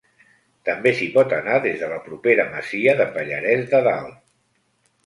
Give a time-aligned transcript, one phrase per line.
[0.69, 4.19] També s'hi pot anar des de la propera masia de Pallarès de Dalt.